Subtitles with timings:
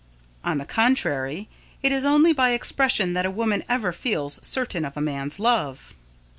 [0.43, 1.47] On the contrary,
[1.83, 5.93] it is only by expression that a woman ever feels certain of a man's love.